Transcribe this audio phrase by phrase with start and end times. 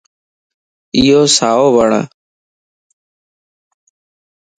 [0.95, 1.91] ايو سائو وڙَ